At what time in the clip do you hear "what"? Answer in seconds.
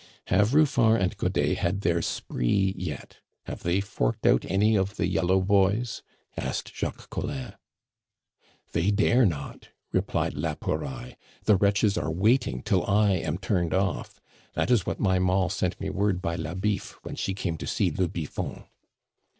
14.87-14.99